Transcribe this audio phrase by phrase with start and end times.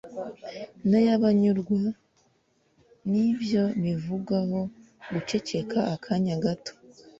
[0.89, 1.79] n’ay’abanyurwa
[3.11, 4.59] n’ibyo bivugaho
[5.11, 6.73] guceceka akanya gato